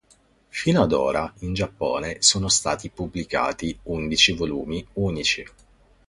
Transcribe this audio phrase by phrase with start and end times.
[0.49, 5.45] Fino ad ora, in Giappone sono stati pubblicati undici volumi unici.